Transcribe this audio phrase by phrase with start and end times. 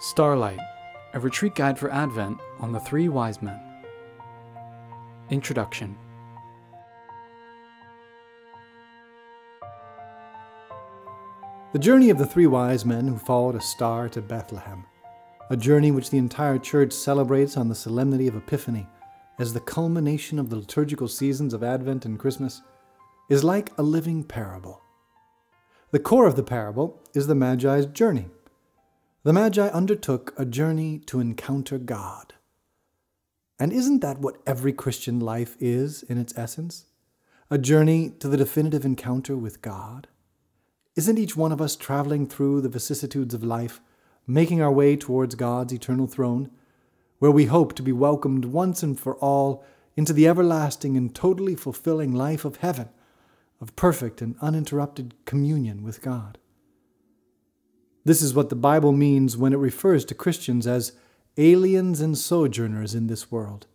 [0.00, 0.60] Starlight,
[1.12, 3.60] a retreat guide for Advent on the Three Wise Men.
[5.28, 5.96] Introduction
[11.72, 14.86] The journey of the three wise men who followed a star to Bethlehem,
[15.50, 18.86] a journey which the entire church celebrates on the solemnity of Epiphany
[19.40, 22.62] as the culmination of the liturgical seasons of Advent and Christmas,
[23.28, 24.80] is like a living parable.
[25.90, 28.26] The core of the parable is the Magi's journey
[29.28, 32.32] the Magi undertook a journey to encounter God.
[33.58, 36.86] And isn't that what every Christian life is in its essence?
[37.50, 40.08] A journey to the definitive encounter with God?
[40.96, 43.82] Isn't each one of us traveling through the vicissitudes of life,
[44.26, 46.50] making our way towards God's eternal throne,
[47.18, 49.62] where we hope to be welcomed once and for all
[49.94, 52.88] into the everlasting and totally fulfilling life of heaven,
[53.60, 56.38] of perfect and uninterrupted communion with God?
[58.08, 60.92] This is what the Bible means when it refers to Christians as
[61.36, 63.66] aliens and sojourners in this world.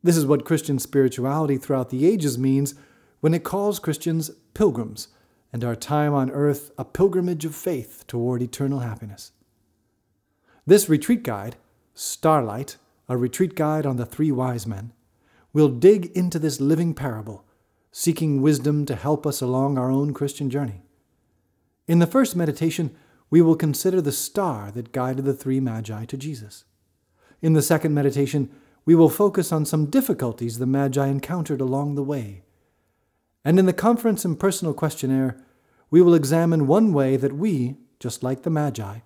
[0.00, 2.76] This is what Christian spirituality throughout the ages means
[3.18, 5.08] when it calls Christians pilgrims
[5.52, 9.32] and our time on earth a pilgrimage of faith toward eternal happiness.
[10.64, 11.56] This retreat guide,
[11.94, 12.76] Starlight,
[13.08, 14.92] a retreat guide on the three wise men,
[15.52, 17.44] will dig into this living parable,
[17.90, 20.84] seeking wisdom to help us along our own Christian journey.
[21.90, 22.94] In the first meditation,
[23.30, 26.62] we will consider the star that guided the three magi to Jesus.
[27.42, 28.48] In the second meditation,
[28.84, 32.44] we will focus on some difficulties the magi encountered along the way.
[33.44, 35.44] And in the conference and personal questionnaire,
[35.90, 39.00] we will examine one way that we, just like the magi,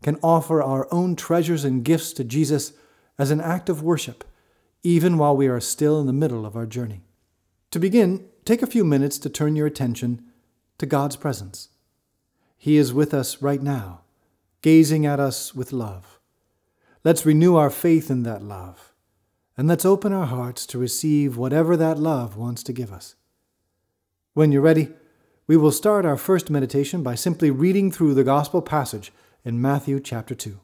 [0.00, 2.72] can offer our own treasures and gifts to Jesus
[3.18, 4.24] as an act of worship,
[4.82, 7.02] even while we are still in the middle of our journey.
[7.72, 10.22] To begin, take a few minutes to turn your attention
[10.78, 11.68] to God's presence.
[12.62, 14.02] He is with us right now,
[14.60, 16.20] gazing at us with love.
[17.02, 18.92] Let's renew our faith in that love,
[19.56, 23.14] and let's open our hearts to receive whatever that love wants to give us.
[24.34, 24.90] When you're ready,
[25.46, 29.10] we will start our first meditation by simply reading through the Gospel passage
[29.42, 30.60] in Matthew chapter 2.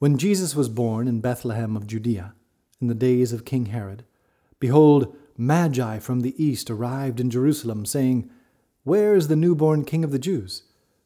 [0.00, 2.34] When Jesus was born in Bethlehem of Judea,
[2.78, 4.04] in the days of King Herod,
[4.60, 8.30] behold, Magi from the east arrived in Jerusalem, saying,
[8.84, 10.62] where is the newborn King of the Jews?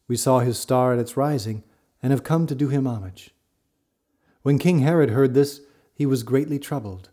[0.09, 1.62] We saw his star at its rising,
[2.03, 3.31] and have come to do him homage.
[4.43, 5.61] When King Herod heard this,
[5.94, 7.11] he was greatly troubled,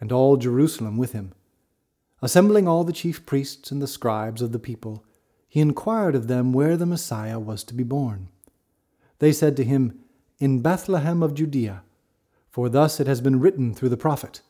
[0.00, 1.32] and all Jerusalem with him.
[2.22, 5.04] Assembling all the chief priests and the scribes of the people,
[5.48, 8.28] he inquired of them where the Messiah was to be born.
[9.18, 9.98] They said to him,
[10.38, 11.82] In Bethlehem of Judea,
[12.48, 14.40] for thus it has been written through the prophet.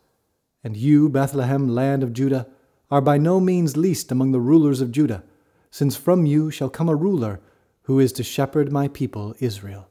[0.62, 2.46] And you, Bethlehem, land of Judah,
[2.88, 5.24] are by no means least among the rulers of Judah
[5.76, 7.38] since from you shall come a ruler
[7.82, 9.90] who is to shepherd my people Israel.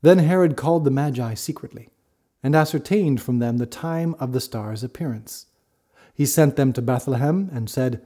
[0.00, 1.90] Then Herod called the Magi secretly,
[2.42, 5.46] and ascertained from them the time of the star's appearance.
[6.12, 8.04] He sent them to Bethlehem, and said,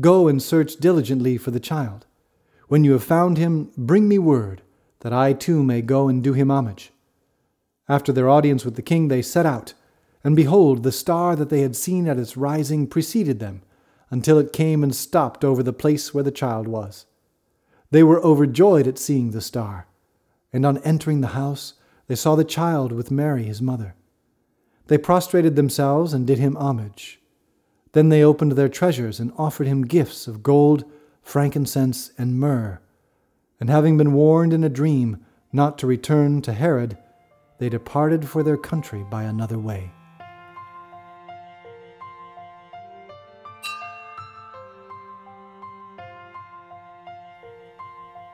[0.00, 2.04] Go and search diligently for the child.
[2.66, 4.62] When you have found him, bring me word,
[5.02, 6.90] that I too may go and do him homage.
[7.88, 9.72] After their audience with the king, they set out,
[10.24, 13.62] and behold, the star that they had seen at its rising preceded them
[14.10, 17.06] until it came and stopped over the place where the child was.
[17.90, 19.86] They were overjoyed at seeing the star,
[20.52, 21.74] and on entering the house,
[22.06, 23.94] they saw the child with Mary his mother.
[24.86, 27.20] They prostrated themselves and did him homage.
[27.92, 30.84] Then they opened their treasures and offered him gifts of gold,
[31.22, 32.80] frankincense, and myrrh.
[33.58, 36.98] And having been warned in a dream not to return to Herod,
[37.58, 39.92] they departed for their country by another way.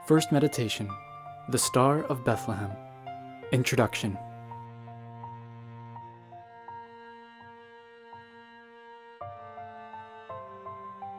[0.04, 0.90] First Meditation
[1.48, 2.72] The Star of Bethlehem.
[3.52, 4.18] Introduction.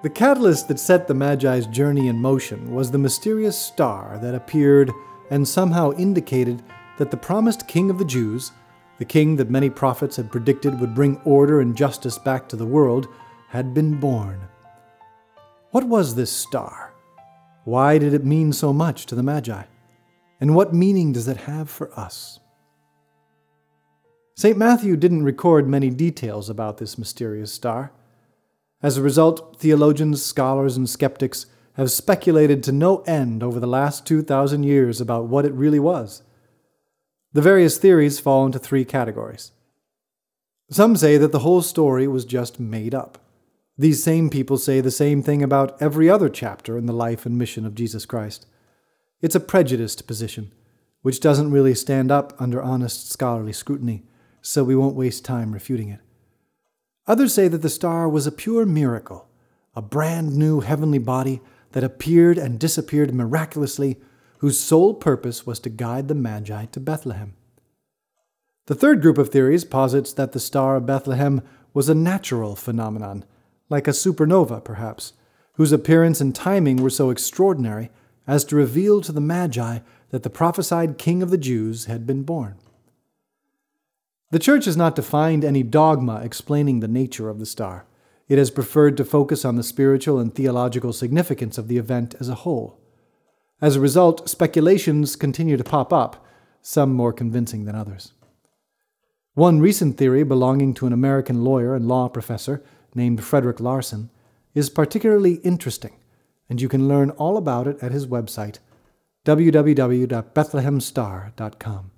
[0.02, 4.92] The catalyst that set the Magi's journey in motion was the mysterious star that appeared
[5.30, 6.62] and somehow indicated
[6.98, 8.52] that the promised King of the Jews,
[8.98, 12.66] the king that many prophets had predicted would bring order and justice back to the
[12.66, 13.08] world,
[13.48, 14.42] had been born.
[15.72, 16.93] What was this star?
[17.66, 19.64] Why did it mean so much to the Magi?
[20.42, 22.40] And what meaning does it have for us?
[24.36, 24.58] St.
[24.58, 27.92] Matthew didn't record many details about this mysterious star.
[28.82, 34.06] As a result, theologians, scholars, and skeptics have speculated to no end over the last
[34.06, 36.24] 2,000 years about what it really was.
[37.32, 39.52] The various theories fall into three categories.
[40.70, 43.23] Some say that the whole story was just made up.
[43.78, 47.38] These same people say the same thing about every other chapter in the life and
[47.38, 48.46] mission of Jesus Christ.
[49.20, 50.52] It's a prejudiced position,
[51.02, 54.04] which doesn't really stand up under honest scholarly scrutiny,
[54.42, 56.02] so we won't waste time refuting it.
[57.08, 59.28] Others say that the star was a pure miracle,
[59.76, 61.42] a brand new heavenly body
[61.72, 64.00] that appeared and disappeared miraculously,
[64.38, 67.34] whose sole purpose was to guide the Magi to Bethlehem.
[68.68, 71.42] The third group of theories posits that the Star of Bethlehem
[71.74, 73.26] was a natural phenomenon,
[73.70, 75.14] like a supernova, perhaps,
[75.54, 77.90] whose appearance and timing were so extraordinary
[78.28, 79.80] as to reveal to the Magi
[80.10, 82.56] that the prophesied King of the Jews had been born.
[84.32, 87.86] The Church has not defined any dogma explaining the nature of the star.
[88.28, 92.30] It has preferred to focus on the spiritual and theological significance of the event as
[92.30, 92.80] a whole.
[93.62, 96.26] As a result, speculations continue to pop up,
[96.62, 98.14] some more convincing than others.
[99.36, 102.64] One recent theory belonging to an American lawyer and law professor
[102.96, 104.10] named Frederick Larson
[104.54, 105.96] is particularly interesting,
[106.50, 108.58] and you can learn all about it at his website,
[109.26, 111.92] www.bethlehemstar.com.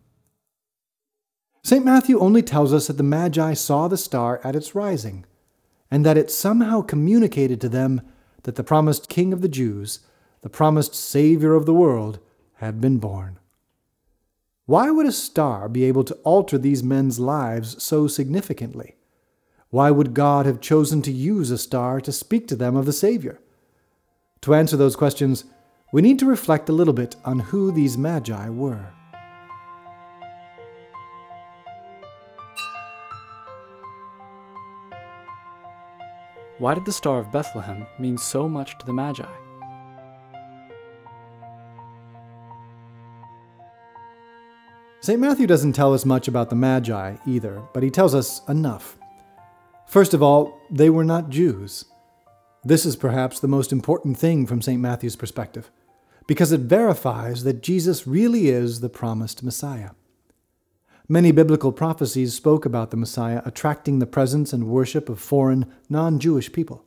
[1.64, 1.84] St.
[1.84, 5.26] Matthew only tells us that the Magi saw the star at its rising,
[5.90, 8.02] and that it somehow communicated to them
[8.44, 10.02] that the promised King of the Jews,
[10.42, 12.20] the promised Savior of the world,
[12.56, 13.40] had been born.
[14.68, 18.96] Why would a star be able to alter these men's lives so significantly?
[19.76, 22.94] Why would God have chosen to use a star to speak to them of the
[22.94, 23.42] Savior?
[24.40, 25.44] To answer those questions,
[25.92, 28.94] we need to reflect a little bit on who these Magi were.
[36.58, 39.28] Why did the Star of Bethlehem mean so much to the Magi?
[45.02, 45.20] St.
[45.20, 48.98] Matthew doesn't tell us much about the Magi either, but he tells us enough.
[49.88, 51.86] First of all, they were not Jews.
[52.64, 54.82] This is perhaps the most important thing from St.
[54.82, 55.70] Matthew's perspective,
[56.28, 59.92] because it verifies that Jesus really is the promised Messiah.
[61.08, 66.18] Many biblical prophecies spoke about the Messiah attracting the presence and worship of foreign, non
[66.20, 66.84] Jewish people.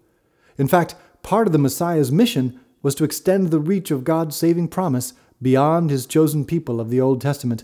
[0.57, 4.69] In fact, part of the Messiah's mission was to extend the reach of God's saving
[4.69, 7.63] promise beyond his chosen people of the Old Testament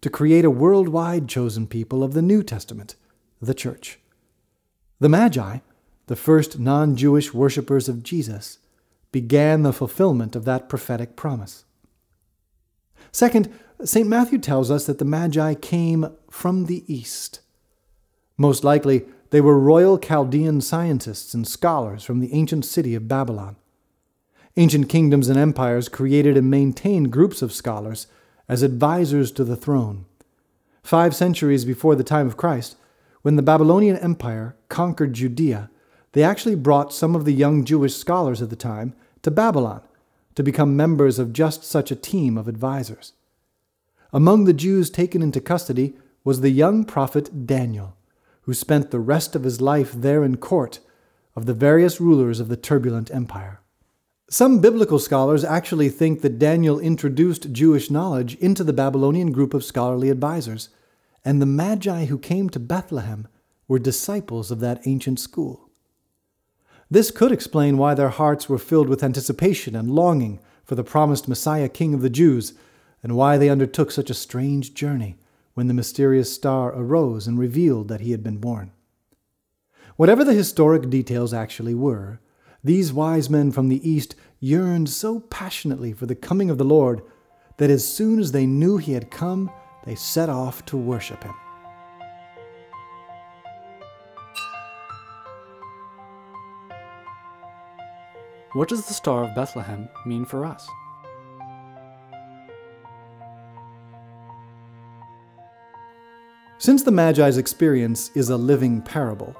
[0.00, 2.94] to create a worldwide chosen people of the New Testament,
[3.42, 3.98] the Church.
[4.98, 5.58] The Magi,
[6.06, 8.58] the first non Jewish worshippers of Jesus,
[9.12, 11.64] began the fulfillment of that prophetic promise.
[13.12, 13.52] Second,
[13.84, 14.08] St.
[14.08, 17.40] Matthew tells us that the Magi came from the East.
[18.38, 23.56] Most likely, they were royal Chaldean scientists and scholars from the ancient city of Babylon.
[24.56, 28.06] Ancient kingdoms and empires created and maintained groups of scholars
[28.48, 30.06] as advisors to the throne.
[30.82, 32.76] Five centuries before the time of Christ,
[33.26, 35.68] when the Babylonian Empire conquered Judea,
[36.12, 39.82] they actually brought some of the young Jewish scholars of the time to Babylon
[40.36, 43.14] to become members of just such a team of advisors.
[44.12, 47.96] Among the Jews taken into custody was the young prophet Daniel,
[48.42, 50.78] who spent the rest of his life there in court
[51.34, 53.60] of the various rulers of the turbulent empire.
[54.30, 59.64] Some biblical scholars actually think that Daniel introduced Jewish knowledge into the Babylonian group of
[59.64, 60.68] scholarly advisors
[61.26, 63.26] and the Magi who came to Bethlehem
[63.66, 65.68] were disciples of that ancient school.
[66.88, 71.26] This could explain why their hearts were filled with anticipation and longing for the promised
[71.26, 72.54] Messiah King of the Jews,
[73.02, 75.16] and why they undertook such a strange journey
[75.54, 78.70] when the mysterious star arose and revealed that he had been born.
[79.96, 82.20] Whatever the historic details actually were,
[82.62, 87.02] these wise men from the East yearned so passionately for the coming of the Lord
[87.56, 89.50] that as soon as they knew he had come,
[89.86, 91.34] they set off to worship him.
[98.52, 100.68] What does the Star of Bethlehem mean for us?
[106.58, 109.36] Since the Magi's experience is a living parable,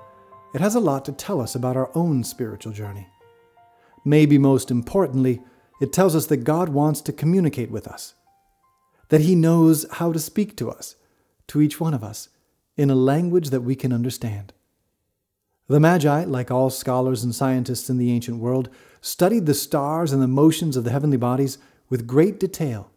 [0.55, 3.09] it has a lot to tell us about our own spiritual journey.
[4.05, 5.43] Maybe most importantly,
[5.81, 8.15] it tells us that God wants to communicate with us
[9.09, 10.97] that He knows how to speak to us,
[11.49, 12.29] to each one of us,
[12.77, 14.53] in a language that we can understand.
[15.69, 18.69] The Magi, like all scholars and scientists in the ancient world,
[19.01, 21.59] studied the stars and the motions of the heavenly bodies
[21.89, 22.91] with great detail.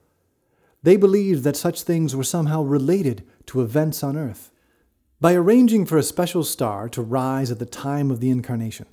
[0.83, 4.51] They believed that such things were somehow related to events on earth.
[5.19, 8.85] By arranging for a special star to rise at the time of the incarnation,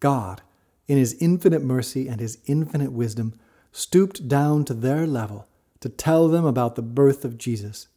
[0.00, 0.42] God,
[0.88, 3.38] in His infinite mercy and His infinite wisdom,
[3.72, 5.46] stooped down to their level
[5.80, 7.88] to tell them about the birth of Jesus.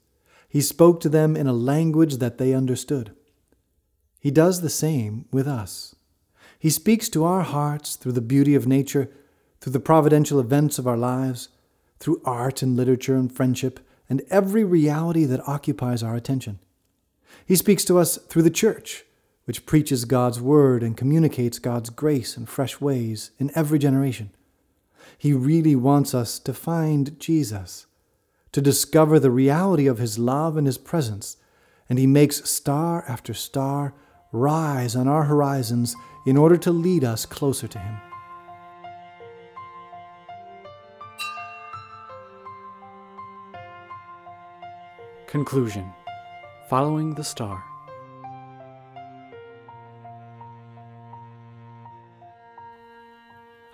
[0.47, 3.11] He spoke to them in a language that they understood.
[4.19, 5.95] He does the same with us.
[6.57, 9.09] He speaks to our hearts through the beauty of nature,
[9.59, 11.49] through the providential events of our lives,
[11.99, 16.59] through art and literature and friendship and every reality that occupies our attention.
[17.45, 19.05] He speaks to us through the church,
[19.45, 24.31] which preaches God's word and communicates God's grace in fresh ways in every generation.
[25.23, 27.85] He really wants us to find Jesus,
[28.51, 31.37] to discover the reality of His love and His presence,
[31.87, 33.93] and He makes star after star
[34.33, 35.95] rise on our horizons
[36.27, 37.95] in order to lead us closer to Him.
[45.27, 45.93] Conclusion
[46.69, 47.72] Following the Star.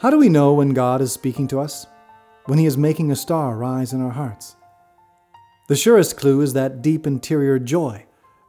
[0.01, 1.85] How do we know when God is speaking to us?
[2.45, 4.55] When He is making a star rise in our hearts?
[5.67, 8.05] The surest clue is that deep interior joy,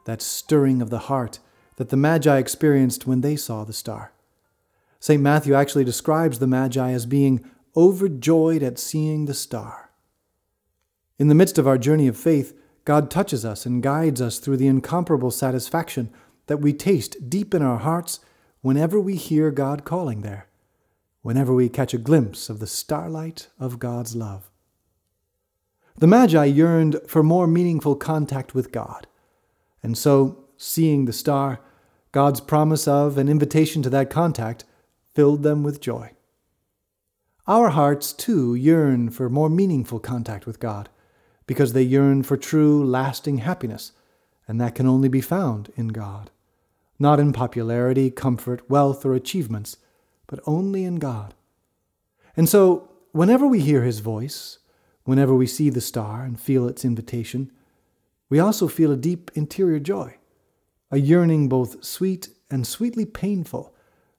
[0.07, 1.41] that stirring of the heart
[1.75, 4.13] that the Magi experienced when they saw the star.
[5.01, 5.21] St.
[5.21, 7.45] Matthew actually describes the Magi as being
[7.77, 9.91] overjoyed at seeing the star.
[11.19, 14.59] In the midst of our journey of faith, God touches us and guides us through
[14.59, 16.13] the incomparable satisfaction
[16.47, 18.21] that we taste deep in our hearts
[18.61, 20.47] whenever we hear God calling there
[21.23, 24.51] whenever we catch a glimpse of the starlight of God's love.
[25.99, 29.07] The Magi yearned for more meaningful contact with God,
[29.83, 31.61] and so, seeing the star,
[32.13, 34.65] God's promise of and invitation to that contact
[35.15, 36.13] filled them with joy.
[37.47, 40.89] Our hearts, too, yearn for more meaningful contact with God,
[41.47, 43.93] because they yearn for true, lasting happiness,
[44.47, 46.31] and that can only be found in God,
[46.99, 49.77] not in popularity, comfort, wealth, or achievements
[50.31, 51.35] but only in God.
[52.37, 54.59] And so, whenever we hear His voice,
[55.03, 57.51] whenever we see the star and feel its invitation,
[58.31, 60.15] we also feel a deep interior joy,
[60.93, 63.75] a yearning both sweet and sweetly painful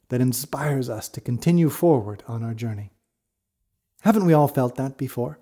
[0.09, 2.91] that inspires us to continue forward on our journey.
[4.01, 5.39] Haven't we all felt that before?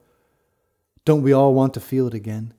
[1.03, 2.53] Don't we all want to feel it again?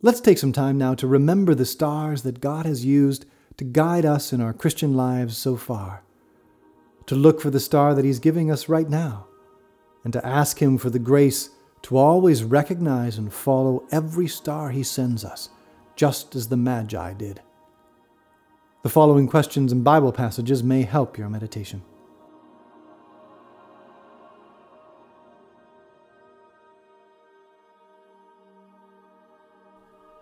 [0.00, 4.04] Let's take some time now to remember the stars that God has used to guide
[4.04, 6.03] us in our Christian lives so far
[7.06, 9.26] to look for the star that He's giving us right now,
[10.04, 11.50] and to ask Him for the grace
[11.82, 15.50] to always recognize and follow every star He sends us,
[15.96, 17.40] just as the Magi did.
[18.82, 21.82] The following questions and Bible passages may help your meditation.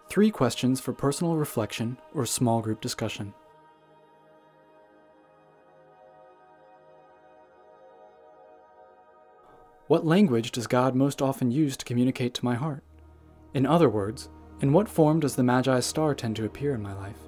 [0.09, 3.33] Three questions for personal reflection or small group discussion.
[9.93, 12.83] What language does God most often use to communicate to my heart?
[13.53, 14.31] In other words,
[14.63, 17.19] in what form does the Magi's star tend to appear in my life?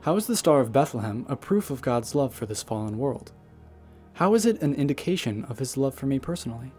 [0.00, 3.30] How is the Star of Bethlehem a proof of God's love for this fallen world?
[4.14, 6.72] How is it an indication of His love for me personally?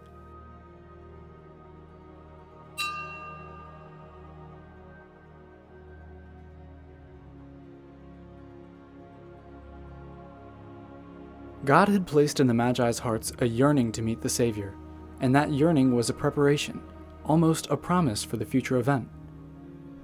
[11.66, 14.76] God had placed in the Magi's hearts a yearning to meet the Savior,
[15.20, 16.80] and that yearning was a preparation,
[17.24, 19.10] almost a promise for the future event.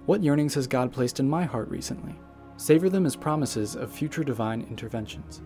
[0.07, 2.15] What yearnings has God placed in my heart recently?
[2.57, 5.43] Savor them as promises of future divine interventions.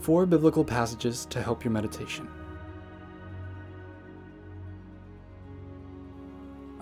[0.00, 2.26] Four biblical passages to help your meditation.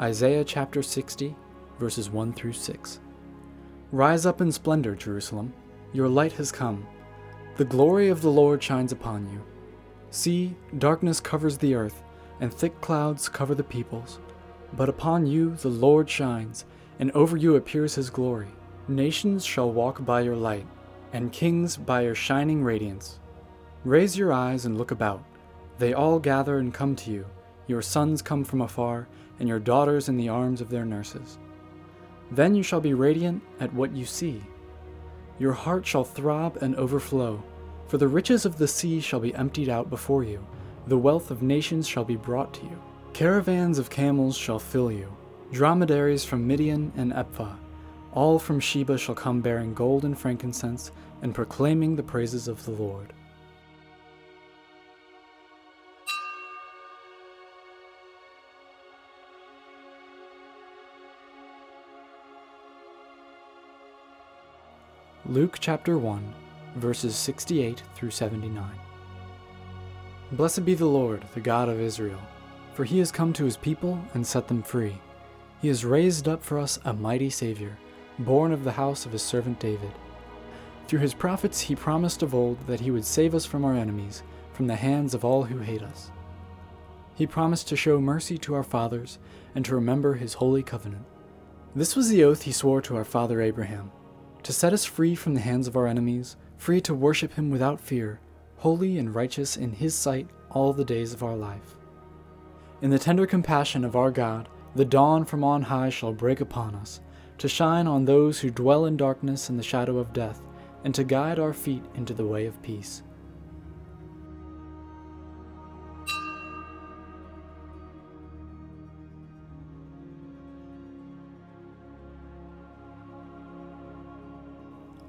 [0.00, 1.35] Isaiah chapter 60,
[1.81, 3.00] verses 1 through 6.
[3.90, 5.52] Rise up in splendor, Jerusalem.
[5.93, 6.87] Your light has come.
[7.57, 9.43] The glory of the Lord shines upon you.
[10.11, 12.00] See, darkness covers the earth,
[12.38, 14.21] and thick clouds cover the peoples.
[14.75, 16.64] But upon you the Lord shines,
[17.00, 18.47] and over you appears his glory.
[18.87, 20.67] Nations shall walk by your light,
[21.12, 23.19] and kings by your shining radiance.
[23.85, 25.25] Raise your eyes and look about.
[25.78, 27.26] They all gather and come to you.
[27.69, 29.07] Your sons come from afar
[29.39, 31.39] and your daughters in the arms of their nurses.
[32.33, 34.43] Then you shall be radiant at what you see.
[35.39, 37.43] Your heart shall throb and overflow,
[37.87, 40.45] for the riches of the sea shall be emptied out before you,
[40.89, 42.83] the wealth of nations shall be brought to you.
[43.13, 45.15] Caravans of camels shall fill you,
[45.53, 47.57] dromedaries from Midian and Ephah.
[48.13, 50.91] All from Sheba shall come bearing gold and frankincense,
[51.23, 53.13] and proclaiming the praises of the Lord.
[65.31, 66.33] Luke chapter 1,
[66.77, 68.65] verses 68 through 79.
[70.33, 72.23] Blessed be the Lord, the God of Israel,
[72.73, 74.99] for he has come to his people and set them free.
[75.61, 77.77] He has raised up for us a mighty Savior,
[78.21, 79.93] born of the house of his servant David.
[80.87, 84.23] Through his prophets he promised of old that he would save us from our enemies,
[84.55, 86.11] from the hands of all who hate us.
[87.17, 89.19] He promised to show mercy to our fathers
[89.55, 91.05] and to remember his holy covenant.
[91.77, 93.91] This was the oath he swore to our father Abraham
[94.42, 97.80] to set us free from the hands of our enemies, free to worship him without
[97.80, 98.21] fear,
[98.57, 101.76] holy and righteous in his sight all the days of our life.
[102.80, 106.75] In the tender compassion of our God, the dawn from on high shall break upon
[106.75, 107.00] us,
[107.38, 110.40] to shine on those who dwell in darkness and the shadow of death,
[110.85, 113.02] and to guide our feet into the way of peace.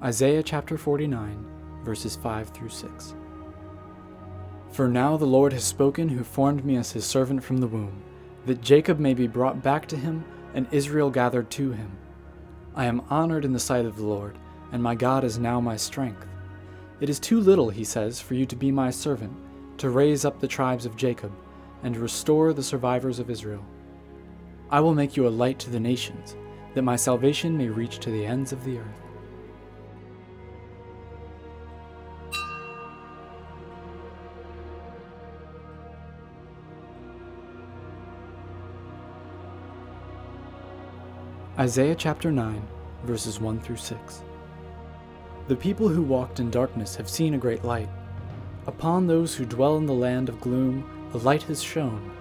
[0.02, 1.44] Isaiah chapter 49,
[1.84, 3.14] verses 5 through 6.
[4.70, 8.02] For now the Lord has spoken, who formed me as his servant from the womb,
[8.46, 11.90] that Jacob may be brought back to him, and Israel gathered to him.
[12.74, 14.38] I am honored in the sight of the Lord,
[14.72, 16.26] and my God is now my strength.
[17.00, 19.36] It is too little, he says, for you to be my servant,
[19.76, 21.32] to raise up the tribes of Jacob,
[21.82, 23.66] and restore the survivors of Israel.
[24.70, 26.36] I will make you a light to the nations,
[26.72, 29.09] that my salvation may reach to the ends of the earth.
[41.60, 42.66] Isaiah chapter 9,
[43.04, 44.22] verses 1 through 6.
[45.46, 47.90] The people who walked in darkness have seen a great light.
[48.66, 52.12] Upon those who dwell in the land of gloom, a light has shone.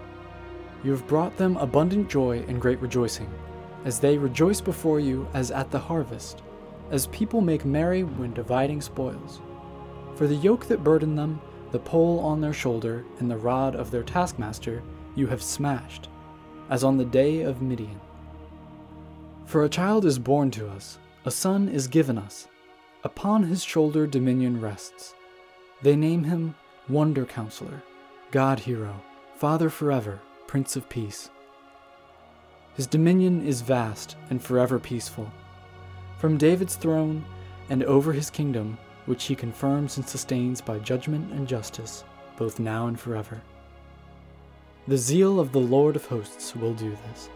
[0.84, 3.34] You have brought them abundant joy and great rejoicing,
[3.86, 6.44] as they rejoice before you as at the harvest,
[6.92, 9.40] as people make merry when dividing spoils.
[10.16, 11.40] For the yoke that burdened them,
[11.72, 14.84] the pole on their shoulder, and the rod of their taskmaster,
[15.16, 16.10] you have smashed,
[16.70, 18.02] as on the day of Midian.
[19.50, 22.48] For a child is born to us, a son is given us.
[23.04, 25.16] Upon his shoulder dominion rests.
[25.82, 26.54] They name him
[26.88, 27.82] Wonder Counselor,
[28.30, 29.02] God Hero,
[29.38, 31.32] Father forever, Prince of Peace.
[32.76, 35.32] His dominion is vast and forever peaceful.
[36.20, 37.26] From David's throne
[37.72, 42.04] and over his kingdom, which he confirms and sustains by judgment and justice,
[42.38, 43.42] both now and forever.
[44.88, 47.30] The zeal of the Lord of hosts will do this.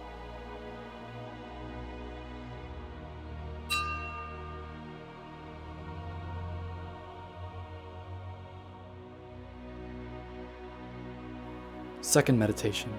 [12.13, 12.93] Second meditation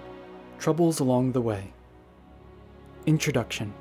[0.58, 1.72] Troubles Along the Way.
[3.06, 3.72] Introduction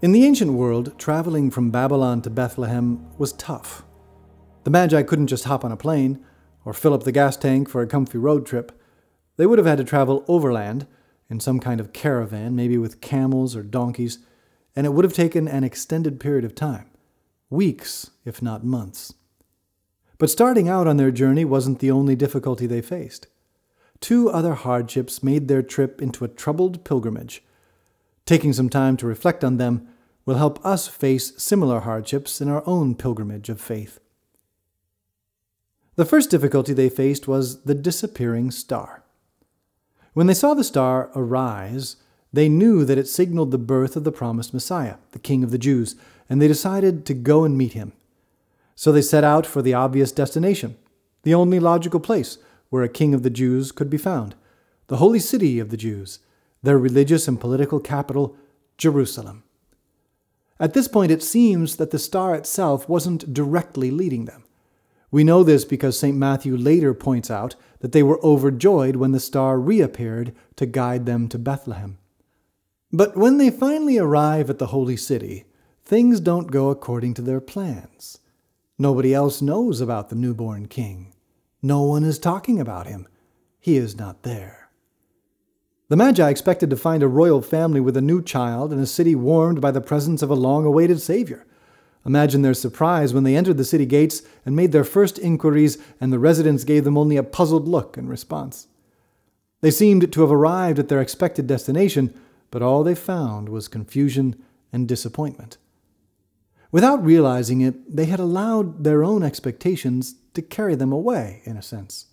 [0.00, 3.84] In the ancient world, traveling from Babylon to Bethlehem was tough.
[4.62, 6.24] The Magi couldn't just hop on a plane
[6.64, 8.72] or fill up the gas tank for a comfy road trip.
[9.36, 10.86] They would have had to travel overland
[11.28, 14.20] in some kind of caravan, maybe with camels or donkeys,
[14.74, 16.86] and it would have taken an extended period of time
[17.50, 19.12] weeks, if not months.
[20.24, 23.26] But starting out on their journey wasn't the only difficulty they faced.
[24.00, 27.44] Two other hardships made their trip into a troubled pilgrimage.
[28.24, 29.86] Taking some time to reflect on them
[30.24, 34.00] will help us face similar hardships in our own pilgrimage of faith.
[35.96, 39.02] The first difficulty they faced was the disappearing star.
[40.14, 41.96] When they saw the star arise,
[42.32, 45.58] they knew that it signaled the birth of the promised Messiah, the King of the
[45.58, 45.96] Jews,
[46.30, 47.92] and they decided to go and meet him.
[48.74, 50.76] So they set out for the obvious destination,
[51.22, 52.38] the only logical place
[52.70, 54.34] where a king of the Jews could be found,
[54.88, 56.18] the holy city of the Jews,
[56.62, 58.36] their religious and political capital,
[58.78, 59.44] Jerusalem.
[60.58, 64.44] At this point, it seems that the star itself wasn't directly leading them.
[65.10, 66.16] We know this because St.
[66.16, 71.28] Matthew later points out that they were overjoyed when the star reappeared to guide them
[71.28, 71.98] to Bethlehem.
[72.92, 75.44] But when they finally arrive at the holy city,
[75.84, 78.18] things don't go according to their plans.
[78.78, 81.12] Nobody else knows about the newborn king.
[81.62, 83.06] No one is talking about him.
[83.60, 84.68] He is not there.
[85.88, 89.14] The Magi expected to find a royal family with a new child and a city
[89.14, 91.46] warmed by the presence of a long awaited Savior.
[92.04, 96.12] Imagine their surprise when they entered the city gates and made their first inquiries, and
[96.12, 98.66] the residents gave them only a puzzled look in response.
[99.60, 102.12] They seemed to have arrived at their expected destination,
[102.50, 105.58] but all they found was confusion and disappointment.
[106.74, 111.62] Without realizing it, they had allowed their own expectations to carry them away, in a
[111.62, 112.06] sense.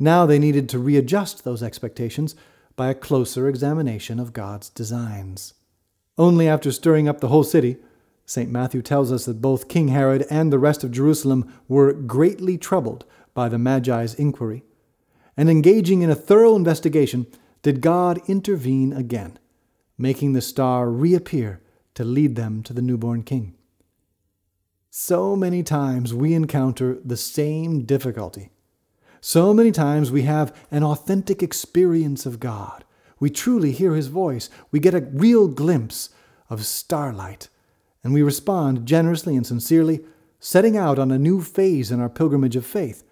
[0.00, 2.34] Now they needed to readjust those expectations
[2.74, 5.54] by a closer examination of God's designs.
[6.18, 7.76] Only after stirring up the whole city,
[8.26, 8.50] St.
[8.50, 13.04] Matthew tells us that both King Herod and the rest of Jerusalem were greatly troubled
[13.32, 14.64] by the Magi's inquiry,
[15.36, 17.28] and engaging in a thorough investigation,
[17.62, 19.38] did God intervene again,
[19.96, 21.60] making the star reappear
[21.94, 23.54] to lead them to the newborn king.
[24.96, 28.50] So many times we encounter the same difficulty.
[29.20, 32.84] So many times we have an authentic experience of God.
[33.18, 34.48] We truly hear his voice.
[34.70, 36.10] We get a real glimpse
[36.48, 37.48] of starlight
[38.04, 40.04] and we respond generously and sincerely,
[40.38, 43.02] setting out on a new phase in our pilgrimage of faith,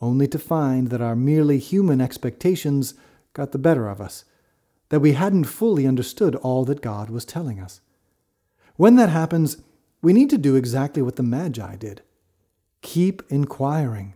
[0.00, 2.94] only to find that our merely human expectations
[3.34, 4.24] got the better of us,
[4.88, 7.82] that we hadn't fully understood all that God was telling us.
[8.76, 9.58] When that happens,
[10.02, 12.02] we need to do exactly what the Magi did
[12.82, 14.14] keep inquiring.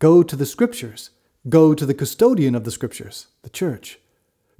[0.00, 1.10] Go to the Scriptures.
[1.48, 3.98] Go to the custodian of the Scriptures, the Church.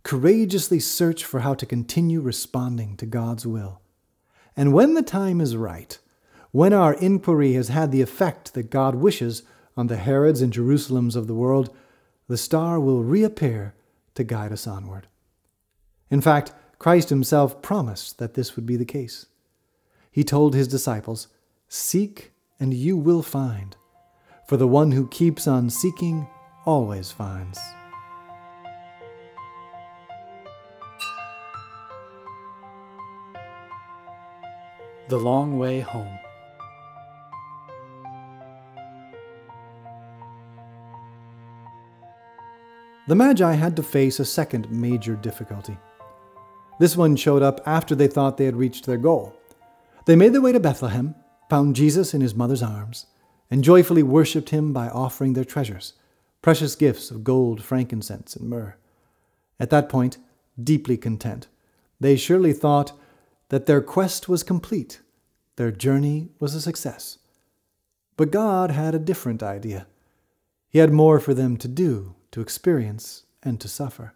[0.04, 3.80] Courageously search for how to continue responding to God's will.
[4.56, 5.98] And when the time is right,
[6.52, 9.42] when our inquiry has had the effect that God wishes
[9.76, 11.74] on the Herods and Jerusalems of the world,
[12.28, 13.74] the star will reappear
[14.14, 15.08] to guide us onward.
[16.10, 19.26] In fact, Christ himself promised that this would be the case.
[20.14, 21.26] He told his disciples,
[21.66, 23.76] Seek and you will find,
[24.46, 26.28] for the one who keeps on seeking
[26.64, 27.58] always finds.
[35.08, 36.16] The Long Way Home.
[43.08, 45.76] The Magi had to face a second major difficulty.
[46.78, 49.36] This one showed up after they thought they had reached their goal.
[50.06, 51.14] They made their way to Bethlehem,
[51.48, 53.06] found Jesus in his mother's arms,
[53.50, 55.94] and joyfully worshipped him by offering their treasures,
[56.42, 58.76] precious gifts of gold, frankincense, and myrrh.
[59.58, 60.18] At that point,
[60.62, 61.48] deeply content,
[62.00, 62.92] they surely thought
[63.48, 65.00] that their quest was complete,
[65.56, 67.18] their journey was a success.
[68.16, 69.86] But God had a different idea.
[70.68, 74.14] He had more for them to do, to experience, and to suffer.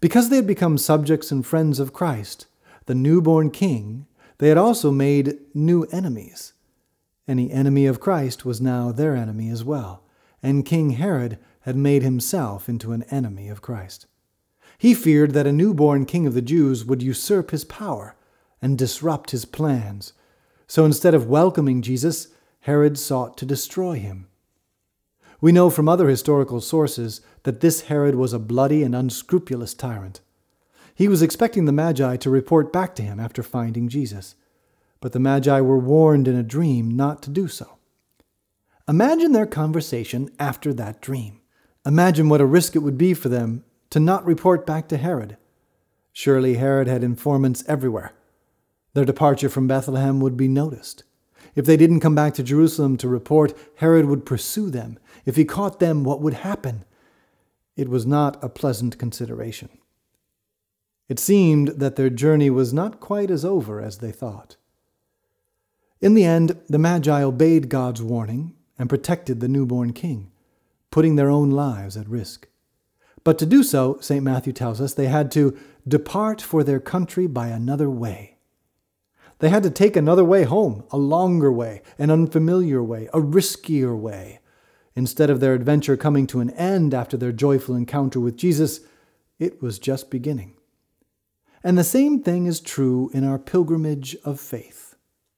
[0.00, 2.46] Because they had become subjects and friends of Christ,
[2.84, 4.06] the newborn King,
[4.38, 6.52] they had also made new enemies.
[7.28, 10.02] Any enemy of Christ was now their enemy as well,
[10.42, 14.06] and King Herod had made himself into an enemy of Christ.
[14.78, 18.14] He feared that a newborn king of the Jews would usurp his power
[18.60, 20.12] and disrupt his plans.
[20.66, 22.28] So instead of welcoming Jesus,
[22.60, 24.28] Herod sought to destroy him.
[25.40, 30.20] We know from other historical sources that this Herod was a bloody and unscrupulous tyrant.
[30.96, 34.34] He was expecting the Magi to report back to him after finding Jesus,
[35.00, 37.78] but the Magi were warned in a dream not to do so.
[38.88, 41.40] Imagine their conversation after that dream.
[41.84, 45.36] Imagine what a risk it would be for them to not report back to Herod.
[46.12, 48.12] Surely Herod had informants everywhere
[48.96, 51.04] their departure from Bethlehem would be noticed.
[51.54, 54.98] If they didn't come back to Jerusalem to report, Herod would pursue them.
[55.26, 56.86] If he caught them, what would happen?
[57.76, 59.68] It was not a pleasant consideration.
[61.08, 64.56] It seemed that their journey was not quite as over as they thought.
[66.00, 70.30] In the end, the Magi obeyed God's warning and protected the newborn king,
[70.90, 72.48] putting their own lives at risk.
[73.24, 74.22] But to do so, St.
[74.22, 78.36] Matthew tells us, they had to depart for their country by another way.
[79.38, 83.96] They had to take another way home, a longer way, an unfamiliar way, a riskier
[83.98, 84.40] way.
[84.94, 88.80] Instead of their adventure coming to an end after their joyful encounter with Jesus,
[89.38, 90.55] it was just beginning.
[91.64, 94.94] And the same thing is true in our pilgrimage of faith.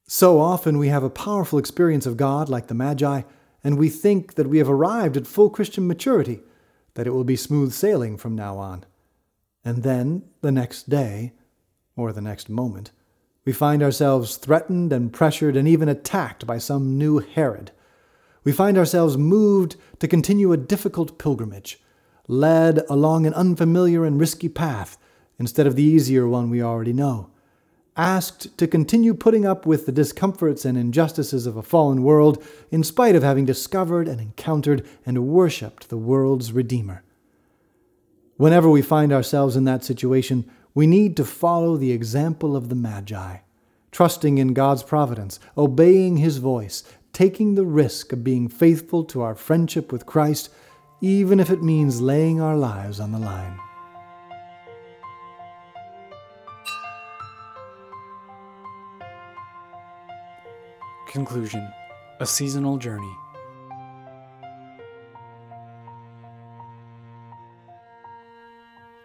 [0.07, 3.23] So often we have a powerful experience of God like the Magi,
[3.63, 6.41] and we think that we have arrived at full Christian maturity,
[6.95, 8.85] that it will be smooth sailing from now on.
[9.65, 11.33] And then, the next day,
[11.97, 12.91] or the next moment,
[13.45, 17.73] we find ourselves threatened and pressured and even attacked by some new Herod.
[18.45, 21.81] We find ourselves moved to continue a difficult pilgrimage,
[22.27, 24.97] led along an unfamiliar and risky path
[25.39, 27.31] instead of the easier one we already know,
[27.97, 32.85] asked to continue putting up with the discomforts and injustices of a fallen world in
[32.85, 37.03] spite of having discovered and encountered and worshipped the world's Redeemer.
[38.37, 42.77] Whenever we find ourselves in that situation, we need to follow the example of the
[42.77, 43.39] Magi,
[43.91, 49.35] trusting in God's providence, obeying His voice, taking the risk of being faithful to our
[49.35, 50.51] friendship with Christ,
[51.01, 53.59] even if it means laying our lives on the line.
[61.09, 61.73] Conclusion
[62.21, 63.17] A Seasonal Journey.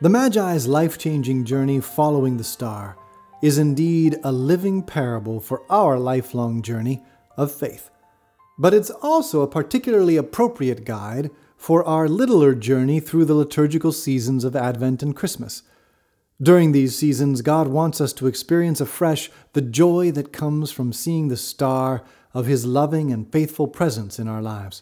[0.01, 2.97] The Magi's life changing journey following the star
[3.41, 7.01] is indeed a living parable for our lifelong journey
[7.37, 7.89] of faith.
[8.59, 14.43] But it's also a particularly appropriate guide for our littler journey through the liturgical seasons
[14.43, 15.63] of Advent and Christmas.
[16.43, 21.29] During these seasons, God wants us to experience afresh the joy that comes from seeing
[21.29, 22.03] the star
[22.33, 24.81] of His loving and faithful presence in our lives.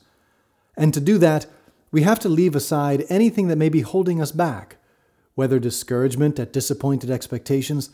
[0.76, 1.46] And to do that,
[1.92, 4.78] we have to leave aside anything that may be holding us back,
[5.36, 7.92] whether discouragement at disappointed expectations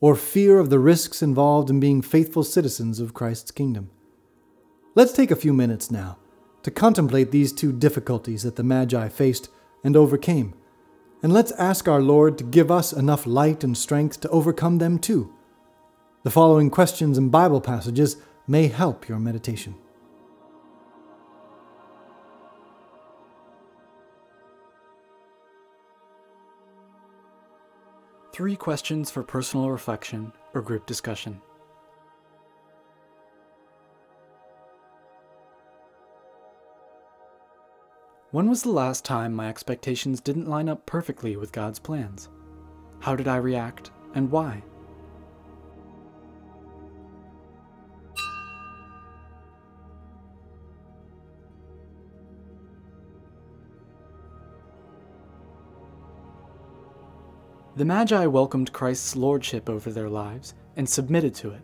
[0.00, 3.90] or fear of the risks involved in being faithful citizens of Christ's kingdom.
[4.94, 6.18] Let's take a few minutes now
[6.62, 9.48] to contemplate these two difficulties that the Magi faced
[9.82, 10.54] and overcame,
[11.22, 14.98] and let's ask our Lord to give us enough light and strength to overcome them
[14.98, 15.32] too.
[16.22, 19.74] The following questions and Bible passages may help your meditation.
[28.32, 31.40] Three questions for personal reflection or group discussion.
[38.30, 42.28] When was the last time my expectations didn't line up perfectly with God's plans?
[43.00, 44.62] How did I react and why?
[57.76, 61.62] The Magi welcomed Christ's lordship over their lives and submitted to it,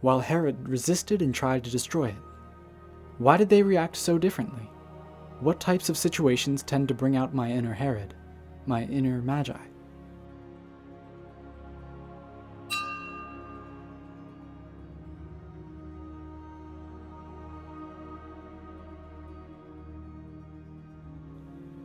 [0.00, 2.22] while Herod resisted and tried to destroy it.
[3.18, 4.68] Why did they react so differently?
[5.40, 8.12] What types of situations tend to bring out my inner Herod,
[8.66, 9.56] my inner Magi?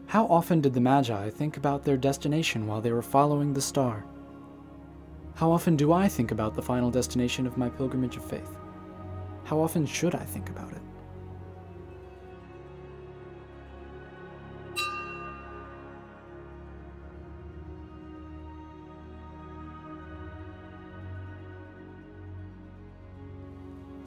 [0.07, 4.05] How often did the Magi think about their destination while they were following the star?
[5.35, 8.57] How often do I think about the final destination of my pilgrimage of faith?
[9.45, 10.81] How often should I think about it?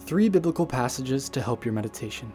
[0.09, 2.33] Three biblical passages to help your meditation.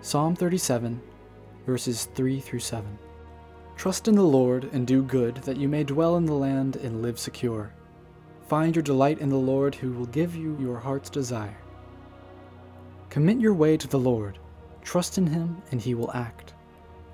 [0.00, 0.98] Psalm 37,
[1.66, 2.98] verses 3 through 7.
[3.76, 7.02] Trust in the Lord and do good, that you may dwell in the land and
[7.02, 7.74] live secure.
[8.48, 11.58] Find your delight in the Lord, who will give you your heart's desire.
[13.10, 14.38] Commit your way to the Lord,
[14.80, 16.54] trust in him, and he will act.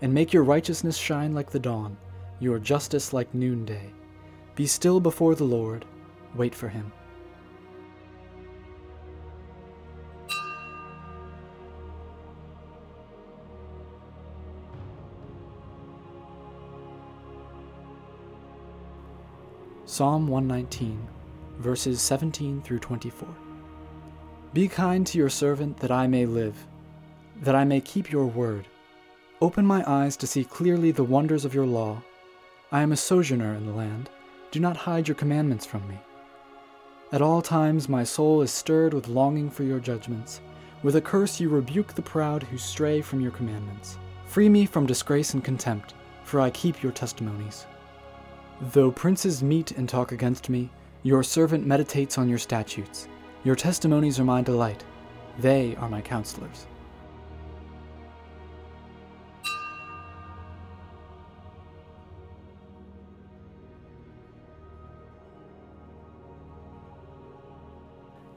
[0.03, 1.97] And make your righteousness shine like the dawn,
[2.42, 3.92] your justice like noonday.
[4.57, 5.85] Be still before the Lord,
[6.35, 6.92] wait for him.
[19.85, 21.07] Psalm 119,
[21.59, 23.28] verses 17 through 24.
[24.52, 26.66] Be kind to your servant that I may live,
[27.42, 28.66] that I may keep your word.
[29.40, 32.02] Open my eyes to see clearly the wonders of your law.
[32.73, 34.09] I am a sojourner in the land.
[34.51, 35.99] Do not hide your commandments from me.
[37.13, 40.41] At all times my soul is stirred with longing for your judgments.
[40.83, 43.99] With a curse you rebuke the proud who stray from your commandments.
[44.25, 45.93] Free me from disgrace and contempt,
[46.25, 47.67] for I keep your testimonies.
[48.73, 50.71] Though princes meet and talk against me,
[51.03, 53.07] your servant meditates on your statutes.
[53.45, 54.83] Your testimonies are my delight.
[55.39, 56.67] They are my counselors.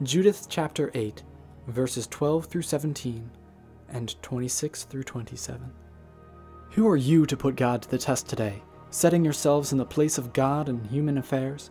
[0.05, 1.23] Judith chapter 8,
[1.67, 3.29] verses 12 through 17
[3.89, 5.71] and 26 through 27.
[6.71, 8.61] Who are you to put God to the test today?
[8.95, 11.69] setting yourselves in the place of God in human affairs.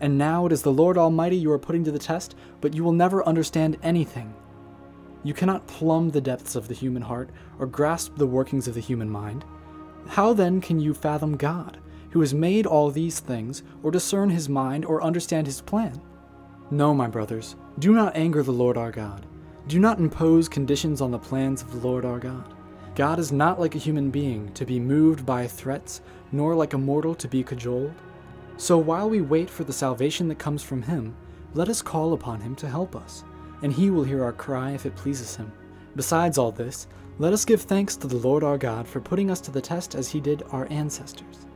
[0.00, 2.82] And now it is the Lord Almighty you are putting to the test, but you
[2.82, 4.32] will never understand anything.
[5.24, 8.80] You cannot plumb the depths of the human heart or grasp the workings of the
[8.80, 9.44] human mind.
[10.08, 11.78] How then can you fathom God,
[12.10, 16.00] who has made all these things, or discern his mind, or understand his plan?
[16.70, 19.26] No, my brothers, do not anger the Lord our God.
[19.68, 22.54] Do not impose conditions on the plans of the Lord our God.
[22.94, 26.00] God is not like a human being to be moved by threats,
[26.32, 27.92] nor like a mortal to be cajoled.
[28.56, 31.14] So while we wait for the salvation that comes from Him,
[31.54, 33.24] let us call upon Him to help us,
[33.62, 35.52] and He will hear our cry if it pleases Him.
[35.96, 36.86] Besides all this,
[37.18, 39.94] let us give thanks to the Lord our God for putting us to the test
[39.94, 41.46] as He did our ancestors.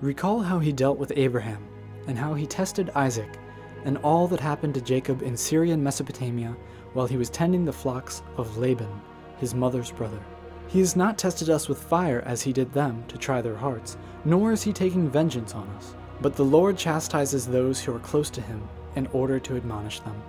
[0.00, 1.66] Recall how He dealt with Abraham,
[2.06, 3.38] and how He tested Isaac,
[3.84, 6.56] and all that happened to Jacob in Syrian Mesopotamia
[6.92, 9.00] while he was tending the flocks of Laban
[9.40, 10.20] his mother's brother.
[10.68, 13.96] He has not tested us with fire as he did them to try their hearts,
[14.24, 15.94] nor is he taking vengeance on us.
[16.20, 18.62] But the Lord chastises those who are close to him
[18.94, 20.22] in order to admonish them.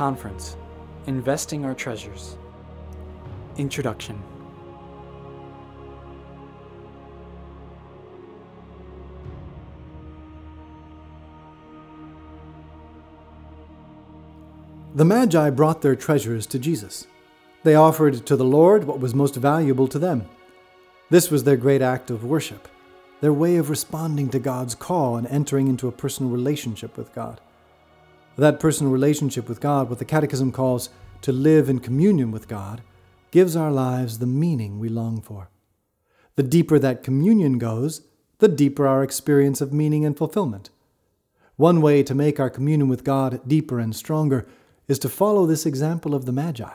[0.00, 0.56] Conference
[1.06, 2.38] Investing Our Treasures.
[3.58, 4.18] Introduction
[14.94, 17.06] The Magi brought their treasures to Jesus.
[17.62, 20.24] They offered to the Lord what was most valuable to them.
[21.10, 22.68] This was their great act of worship,
[23.20, 27.38] their way of responding to God's call and entering into a personal relationship with God.
[28.40, 30.88] That personal relationship with God, what the Catechism calls
[31.20, 32.80] to live in communion with God,
[33.30, 35.50] gives our lives the meaning we long for.
[36.36, 38.00] The deeper that communion goes,
[38.38, 40.70] the deeper our experience of meaning and fulfillment.
[41.56, 44.46] One way to make our communion with God deeper and stronger
[44.88, 46.72] is to follow this example of the Magi,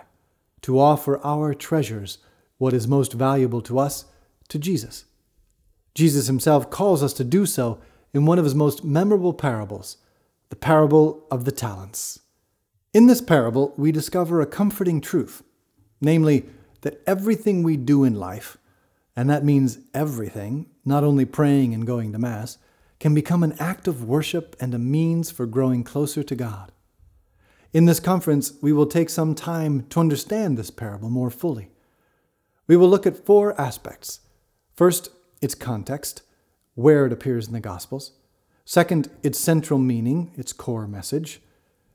[0.61, 2.19] to offer our treasures,
[2.59, 4.05] what is most valuable to us,
[4.49, 5.05] to Jesus.
[5.95, 7.79] Jesus himself calls us to do so
[8.13, 9.97] in one of his most memorable parables,
[10.49, 12.19] the parable of the talents.
[12.93, 15.43] In this parable, we discover a comforting truth,
[15.99, 16.45] namely,
[16.81, 18.57] that everything we do in life,
[19.15, 22.57] and that means everything, not only praying and going to Mass,
[22.99, 26.71] can become an act of worship and a means for growing closer to God.
[27.73, 31.71] In this conference, we will take some time to understand this parable more fully.
[32.67, 34.21] We will look at four aspects.
[34.73, 35.09] First,
[35.41, 36.21] its context,
[36.75, 38.13] where it appears in the Gospels.
[38.67, 41.39] Second, its central meaning, its core message.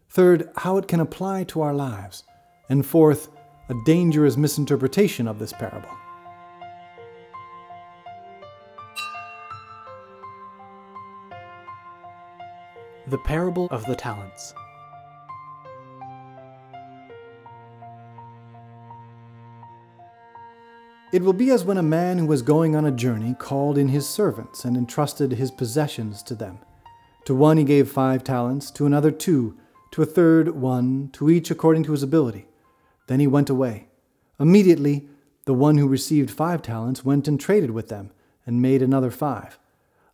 [0.09, 2.23] Third, how it can apply to our lives.
[2.69, 3.29] And fourth,
[3.69, 5.91] a dangerous misinterpretation of this parable.
[13.09, 14.55] The Parable of the Talents.
[21.13, 23.89] It will be as when a man who was going on a journey called in
[23.89, 26.61] his servants and entrusted his possessions to them.
[27.25, 29.57] To one he gave five talents, to another two,
[29.91, 32.47] to a third one, to each according to his ability.
[33.09, 33.89] Then he went away.
[34.39, 35.09] Immediately,
[35.47, 38.13] the one who received five talents went and traded with them,
[38.47, 39.59] and made another five.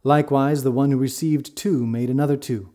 [0.02, 2.70] Likewise, the one who received two made another two.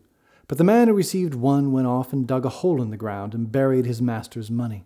[0.46, 3.34] But the man who received one went off and dug a hole in the ground
[3.34, 4.84] and buried his master's money.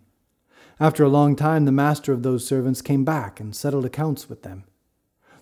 [0.79, 4.43] After a long time, the master of those servants came back and settled accounts with
[4.43, 4.63] them.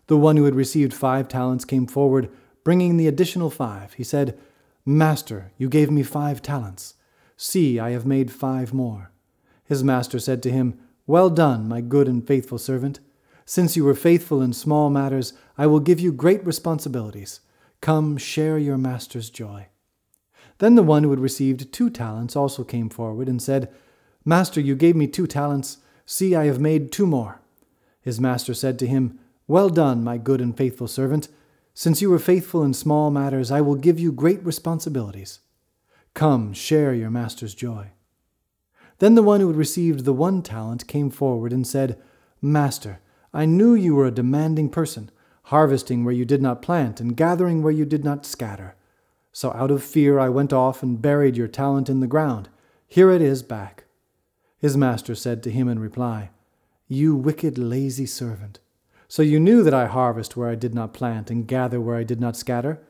[0.07, 2.29] The one who had received five talents came forward,
[2.63, 3.93] bringing the additional five.
[3.93, 4.37] He said,
[4.85, 6.93] Master, you gave me five talents.
[7.35, 9.11] See, I have made five more.
[9.65, 12.99] His master said to him, Well done, my good and faithful servant.
[13.45, 17.41] Since you were faithful in small matters, I will give you great responsibilities.
[17.81, 19.67] Come, share your master's joy.
[20.59, 23.71] Then the one who had received two talents also came forward and said,
[24.25, 25.77] Master, you gave me two talents.
[26.05, 27.41] See, I have made two more.
[28.01, 31.27] His master said to him, Well done, my good and faithful servant.
[31.75, 35.39] Since you were faithful in small matters, I will give you great responsibilities.
[36.15, 37.91] Come, share your master's joy.
[38.99, 42.01] Then the one who had received the one talent came forward and said,
[42.41, 43.01] Master,
[43.33, 45.11] I knew you were a demanding person,
[45.43, 48.75] harvesting where you did not plant and gathering where you did not scatter.
[49.33, 52.49] So out of fear I went off and buried your talent in the ground.
[52.87, 53.84] Here it is back.
[54.65, 56.31] His master said to him in reply,
[56.87, 58.57] You wicked, lazy servant.
[59.07, 62.03] So you knew that I harvest where I did not plant and gather where I
[62.03, 62.81] did not scatter?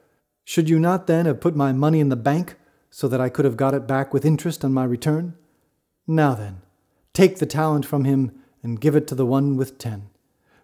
[0.45, 2.55] Should you not then have put my money in the bank
[2.89, 5.35] so that I could have got it back with interest on my return?
[6.07, 6.61] Now then,
[7.11, 8.31] take the talent from him
[8.63, 10.07] and give it to the one with ten.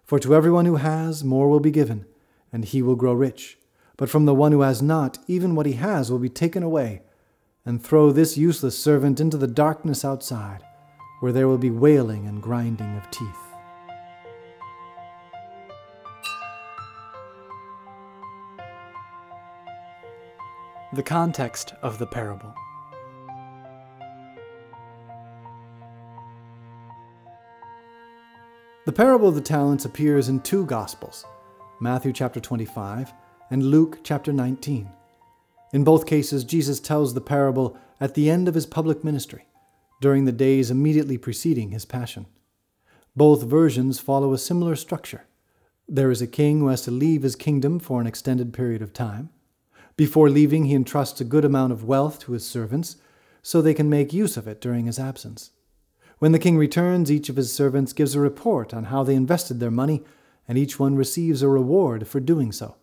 [0.04, 2.06] For to everyone who has, more will be given,
[2.50, 3.58] and he will grow rich.
[3.98, 7.02] But from the one who has not, even what he has will be taken away.
[7.66, 10.64] And throw this useless servant into the darkness outside
[11.22, 13.28] where there will be wailing and grinding of teeth.
[20.92, 22.52] The context of the parable.
[28.84, 31.24] The parable of the talents appears in two Gospels,
[31.78, 33.12] Matthew chapter 25
[33.48, 34.90] and Luke chapter 19.
[35.72, 39.46] In both cases, Jesus tells the parable at the end of his public ministry
[40.02, 42.26] during the days immediately preceding his passion.
[43.16, 45.24] Both versions follow a similar structure.
[45.88, 48.92] There is a king who has to leave his kingdom for an extended period of
[48.92, 49.30] time.
[49.96, 52.96] Before leaving, he entrusts a good amount of wealth to his servants
[53.42, 55.50] so they can make use of it during his absence.
[56.18, 59.60] When the king returns, each of his servants gives a report on how they invested
[59.60, 60.02] their money
[60.48, 62.76] and each one receives a reward for doing so.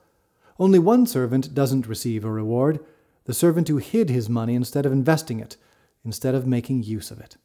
[0.58, 2.80] Only one servant doesn't receive a reward
[3.26, 5.56] the servant who hid his money instead of investing it,
[6.04, 7.38] instead of making use of it.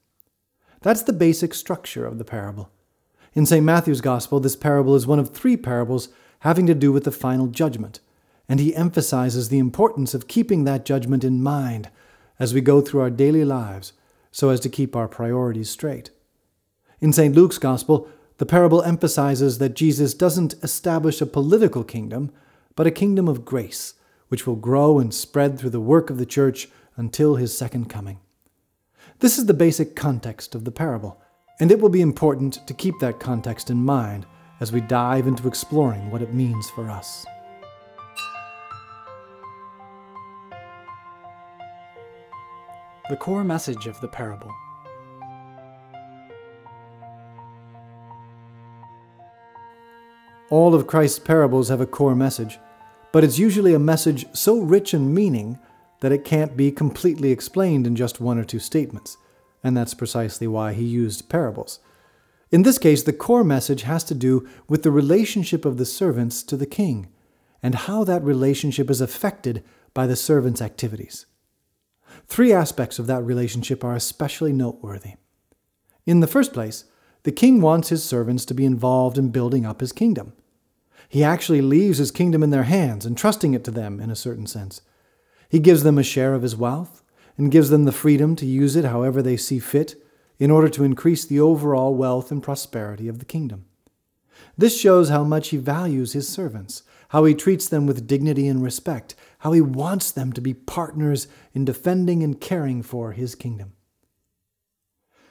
[0.83, 2.71] That's the basic structure of the parable.
[3.33, 3.65] In St.
[3.65, 6.09] Matthew's Gospel, this parable is one of three parables
[6.41, 8.01] having to do with the final judgment,
[8.49, 11.91] and he emphasizes the importance of keeping that judgment in mind
[12.39, 13.93] as we go through our daily lives
[14.31, 16.11] so as to keep our priorities straight.
[17.01, 17.35] In St.
[17.35, 22.33] Luke's Gospel, the parable emphasizes that Jesus doesn't establish a political kingdom,
[22.77, 23.95] but a kingdom of grace,
[24.29, 28.19] which will grow and spread through the work of the church until his second coming.
[29.25, 31.19] This is the basic context of the parable,
[31.59, 34.27] and it will be important to keep that context in mind
[34.61, 37.25] as we dive into exploring what it means for us.
[43.09, 44.53] The core message of the parable.
[50.51, 52.59] All of Christ's parables have a core message,
[53.11, 55.59] but it's usually a message so rich in meaning
[56.01, 59.17] that it can't be completely explained in just one or two statements,
[59.63, 61.81] and that's precisely why he used parables.
[62.51, 66.43] In this case, the core message has to do with the relationship of the servants
[66.45, 67.09] to the king,
[67.63, 69.65] and how that relationship is affected
[69.95, 71.27] by the servants' activities.
[72.27, 75.15] Three aspects of that relationship are especially noteworthy.
[76.07, 76.85] In the first place,
[77.23, 80.35] the king wants his servants to be involved in building up his kingdom.
[81.09, 84.47] He actually leaves his kingdom in their hands, entrusting it to them in a certain
[84.47, 84.83] sense.
[85.55, 87.05] He gives them a share of his wealth
[87.39, 89.95] and gives them the freedom to use it however they see fit
[90.37, 93.67] in order to increase the overall wealth and prosperity of the kingdom.
[94.59, 98.65] This shows how much he values his servants, how he treats them with dignity and
[98.65, 103.75] respect, how he wants them to be partners in defending and caring for his kingdom.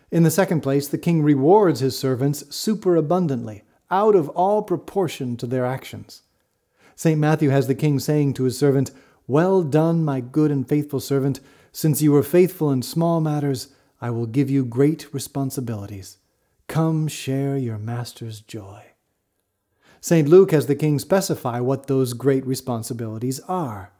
[0.09, 5.45] In the second place, the king rewards his servants superabundantly, out of all proportion to
[5.45, 6.21] their actions.
[6.95, 7.19] St.
[7.19, 8.91] Matthew has the king saying to his servant,
[9.27, 11.39] Well done, my good and faithful servant.
[11.71, 13.69] Since you were faithful in small matters,
[14.01, 16.17] I will give you great responsibilities.
[16.67, 18.83] Come share your master's joy.
[20.01, 20.27] St.
[20.27, 23.93] Luke has the king specify what those great responsibilities are.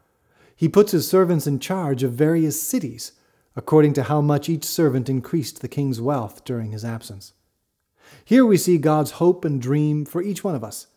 [0.54, 3.12] He puts his servants in charge of various cities,
[3.56, 7.32] according to how much each servant increased the king's wealth during his absence.
[8.26, 10.88] Here we see God's hope and dream for each one of us.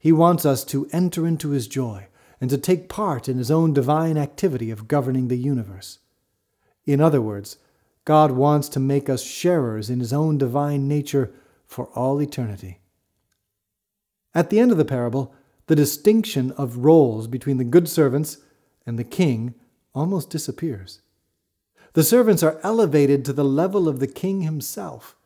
[0.00, 2.08] He wants us to enter into his joy
[2.40, 5.98] and to take part in his own divine activity of governing the universe.
[6.86, 7.58] In other words,
[8.04, 11.32] God wants to make us sharers in his own divine nature
[11.66, 12.80] for all eternity.
[14.34, 15.34] At the end of the parable,
[15.66, 18.38] the distinction of roles between the good servants
[18.86, 19.54] and the king
[19.94, 21.00] almost disappears.
[21.92, 25.16] The servants are elevated to the level of the king himself.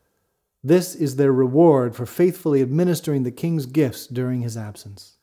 [0.63, 5.14] This is their reward for faithfully administering the king's gifts during his absence.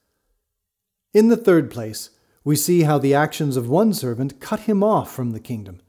[1.13, 2.09] In the third place,
[2.43, 5.81] we see how the actions of one servant cut him off from the kingdom,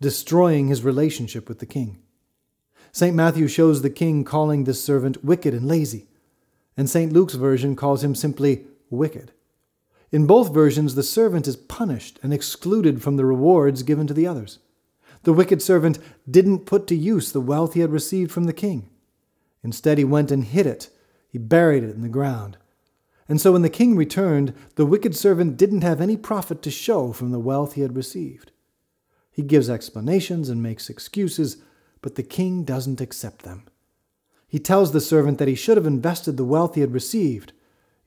[0.00, 1.98] destroying his relationship with the king.
[2.92, 3.14] St.
[3.14, 6.08] Matthew shows the king calling this servant wicked and lazy
[6.76, 7.12] and St.
[7.12, 9.32] Luke's version calls him simply wicked.
[10.12, 14.26] In both versions, the servant is punished and excluded from the rewards given to the
[14.26, 14.58] others.
[15.22, 15.98] The wicked servant
[16.30, 18.88] didn't put to use the wealth he had received from the king.
[19.64, 20.90] Instead, he went and hid it,
[21.28, 22.56] he buried it in the ground.
[23.28, 27.12] And so when the king returned, the wicked servant didn't have any profit to show
[27.12, 28.52] from the wealth he had received.
[29.30, 31.58] He gives explanations and makes excuses,
[32.00, 33.64] but the king doesn't accept them.
[34.48, 37.52] He tells the servant that he should have invested the wealth he had received.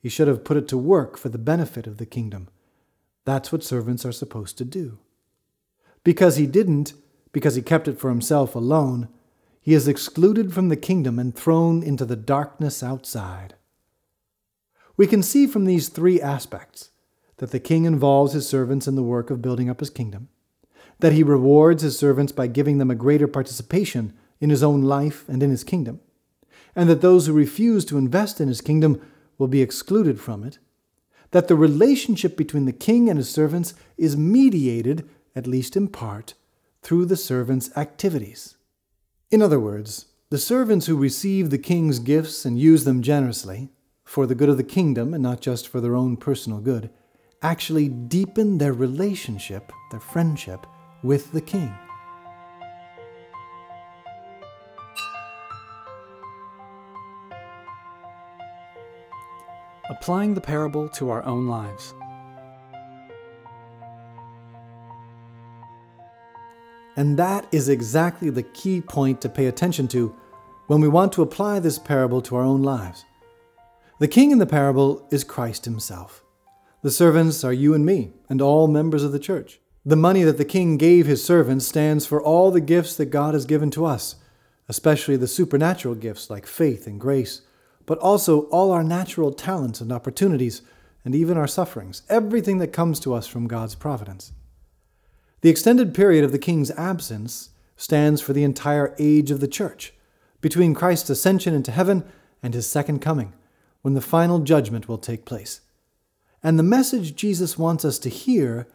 [0.00, 2.48] He should have put it to work for the benefit of the kingdom.
[3.26, 4.98] That's what servants are supposed to do.
[6.02, 6.94] Because he didn't,
[7.32, 9.08] because he kept it for himself alone,
[9.60, 13.54] he is excluded from the kingdom and thrown into the darkness outside.
[15.00, 16.90] We can see from these three aspects
[17.38, 20.28] that the king involves his servants in the work of building up his kingdom,
[20.98, 25.26] that he rewards his servants by giving them a greater participation in his own life
[25.26, 26.00] and in his kingdom,
[26.76, 29.00] and that those who refuse to invest in his kingdom
[29.38, 30.58] will be excluded from it,
[31.30, 36.34] that the relationship between the king and his servants is mediated, at least in part,
[36.82, 38.58] through the servants' activities.
[39.30, 43.70] In other words, the servants who receive the king's gifts and use them generously,
[44.10, 46.90] for the good of the kingdom and not just for their own personal good,
[47.42, 50.66] actually deepen their relationship, their friendship,
[51.04, 51.72] with the king.
[59.88, 61.94] applying the parable to our own lives.
[66.96, 70.14] And that is exactly the key point to pay attention to
[70.68, 73.04] when we want to apply this parable to our own lives.
[74.00, 76.24] The king in the parable is Christ himself.
[76.80, 79.60] The servants are you and me, and all members of the church.
[79.84, 83.34] The money that the king gave his servants stands for all the gifts that God
[83.34, 84.14] has given to us,
[84.70, 87.42] especially the supernatural gifts like faith and grace,
[87.84, 90.62] but also all our natural talents and opportunities,
[91.04, 94.32] and even our sufferings, everything that comes to us from God's providence.
[95.42, 99.92] The extended period of the king's absence stands for the entire age of the church,
[100.40, 102.02] between Christ's ascension into heaven
[102.42, 103.34] and his second coming,
[103.82, 105.60] when the final judgment will take place.
[106.42, 108.66] And the message Jesus wants us to hear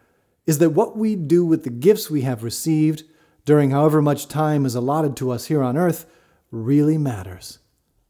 [0.45, 3.03] is that what we do with the gifts we have received
[3.45, 6.05] during however much time is allotted to us here on earth
[6.51, 7.59] really matters.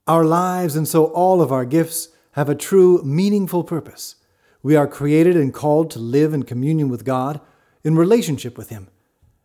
[0.07, 4.15] Our lives, and so all of our gifts, have a true, meaningful purpose.
[4.61, 7.39] We are created and called to live in communion with God,
[7.83, 8.89] in relationship with Him.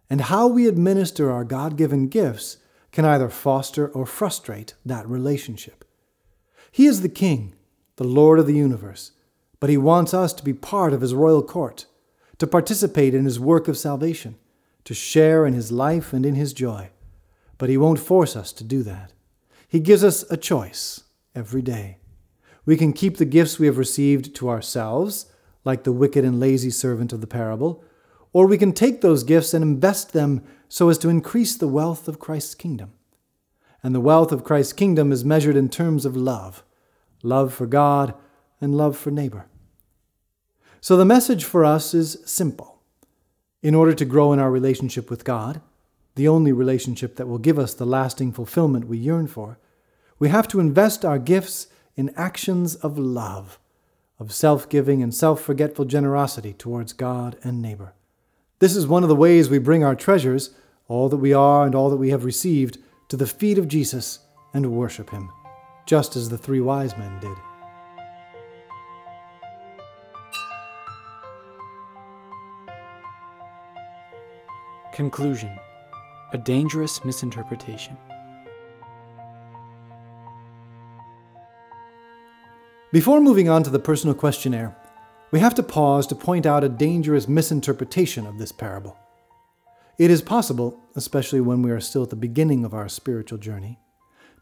[0.09, 2.57] And how we administer our God given gifts
[2.90, 5.84] can either foster or frustrate that relationship.
[6.71, 7.55] He is the King,
[7.97, 9.12] the Lord of the universe,
[9.59, 11.87] but He wants us to be part of His royal court,
[12.39, 14.37] to participate in His work of salvation,
[14.85, 16.91] to share in His life and in His joy.
[17.59, 19.12] But He won't force us to do that.
[19.68, 21.03] He gives us a choice
[21.35, 21.99] every day.
[22.64, 25.27] We can keep the gifts we have received to ourselves,
[25.64, 27.85] like the wicked and lazy servant of the parable,
[28.33, 32.07] or we can take those gifts and invest them so as to increase the wealth
[32.09, 32.93] of Christ's kingdom.
[33.83, 36.62] And the wealth of Christ's kingdom is measured in terms of love
[37.22, 38.14] love for God
[38.62, 39.47] and love for neighbor.
[40.81, 42.78] So the message for us is simple.
[43.62, 45.61] In order to grow in our relationship with God,
[46.14, 49.59] the only relationship that will give us the lasting fulfillment we yearn for,
[50.18, 51.66] we have to invest our gifts
[51.97, 53.59] in actions of love,
[54.18, 57.95] of self giving and self forgetful generosity towards God and neighbor.
[58.59, 60.51] This is one of the ways we bring our treasures,
[60.89, 62.78] all that we are and all that we have received,
[63.11, 64.21] to the feet of Jesus
[64.55, 65.33] and worship Him,
[65.85, 67.37] just as the three wise men did.
[74.95, 75.59] Conclusion
[76.33, 77.97] A dangerous misinterpretation.
[82.93, 84.77] Before moving on to the personal questionnaire,
[85.33, 88.97] we have to pause to point out a dangerous misinterpretation of this parable.
[90.01, 93.78] It is possible, especially when we are still at the beginning of our spiritual journey,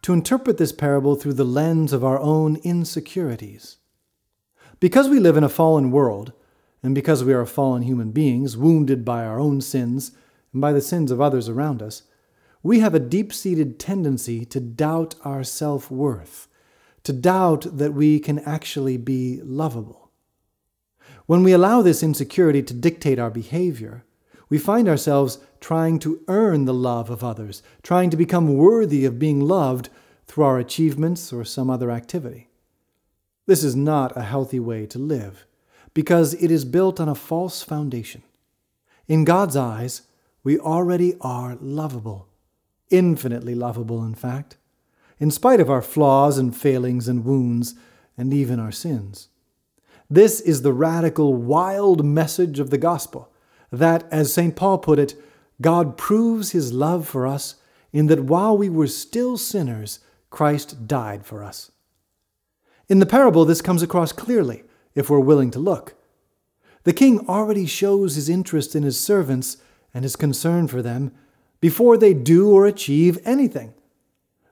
[0.02, 3.78] to interpret this parable through the lens of our own insecurities.
[4.78, 6.32] Because we live in a fallen world,
[6.80, 10.12] and because we are fallen human beings, wounded by our own sins
[10.52, 12.04] and by the sins of others around us,
[12.62, 16.46] we have a deep seated tendency to doubt our self worth,
[17.02, 20.12] to doubt that we can actually be lovable.
[21.26, 24.04] When we allow this insecurity to dictate our behavior,
[24.48, 29.18] we find ourselves trying to earn the love of others, trying to become worthy of
[29.18, 29.88] being loved
[30.26, 32.48] through our achievements or some other activity.
[33.46, 35.46] This is not a healthy way to live,
[35.94, 38.22] because it is built on a false foundation.
[39.06, 40.02] In God's eyes,
[40.44, 42.28] we already are lovable,
[42.90, 44.56] infinitely lovable, in fact,
[45.18, 47.74] in spite of our flaws and failings and wounds,
[48.16, 49.28] and even our sins.
[50.10, 53.30] This is the radical, wild message of the gospel
[53.70, 54.56] that, as St.
[54.56, 55.14] Paul put it,
[55.60, 57.56] God proves his love for us
[57.92, 60.00] in that while we were still sinners,
[60.30, 61.70] Christ died for us.
[62.88, 64.64] In the parable, this comes across clearly
[64.94, 65.94] if we're willing to look.
[66.84, 69.58] The king already shows his interest in his servants
[69.92, 71.12] and his concern for them
[71.60, 73.74] before they do or achieve anything.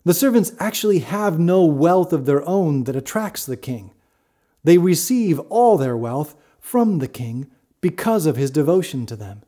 [0.05, 3.93] The servants actually have no wealth of their own that attracts the king.
[4.65, 7.51] They receive all their wealth from the king
[7.87, 9.43] because of his devotion to them.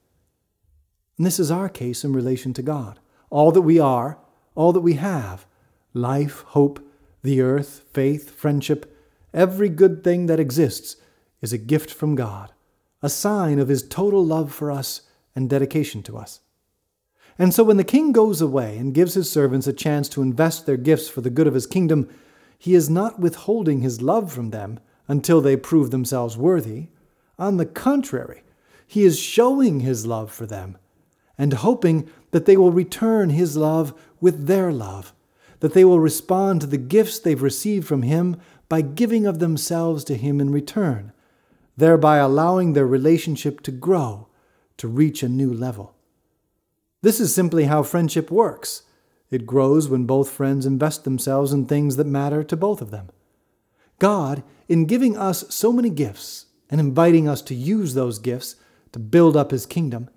[1.16, 3.00] And this is our case in relation to God.
[3.30, 4.16] All that we are,
[4.54, 5.44] all that we have
[5.92, 6.78] life, hope,
[7.24, 8.96] the earth, faith, friendship,
[9.34, 10.94] every good thing that exists
[11.42, 12.52] is a gift from God,
[13.02, 15.02] a sign of his total love for us
[15.34, 16.38] and dedication to us.
[17.40, 20.64] And so when the king goes away and gives his servants a chance to invest
[20.64, 22.08] their gifts for the good of his kingdom,
[22.56, 24.78] he is not withholding his love from them
[25.08, 26.90] until they prove themselves worthy.
[27.38, 28.42] On the contrary,
[28.86, 30.76] he is showing his love for them
[31.36, 35.12] and hoping that they will return his love with their love,
[35.60, 38.36] that they will respond to the gifts they've received from him
[38.68, 41.12] by giving of themselves to him in return,
[41.76, 44.26] thereby allowing their relationship to grow,
[44.76, 45.94] to reach a new level.
[47.02, 48.82] This is simply how friendship works.
[49.30, 53.10] It grows when both friends invest themselves in things that matter to both of them.
[53.98, 58.56] God, in giving us so many gifts and inviting us to use those gifts
[58.92, 60.08] to build up His kingdom,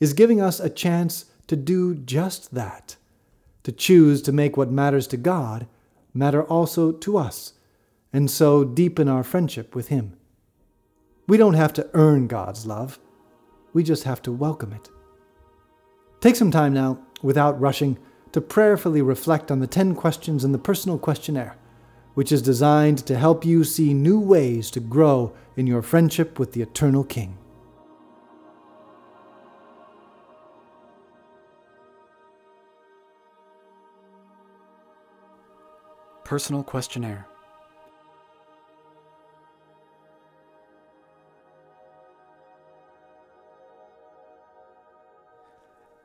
[0.00, 2.96] is giving us a chance to do just that,
[3.62, 5.66] to choose to make what matters to God
[6.14, 7.54] matter also to us,
[8.12, 10.14] and so deepen our friendship with Him.
[11.26, 12.98] We don't have to earn God's love,
[13.72, 14.88] we just have to welcome it.
[16.20, 17.98] Take some time now, without rushing,
[18.32, 21.56] to prayerfully reflect on the 10 questions in the personal questionnaire,
[22.18, 26.50] which is designed to help you see new ways to grow in your friendship with
[26.50, 27.38] the Eternal King.
[36.24, 37.28] Personal Questionnaire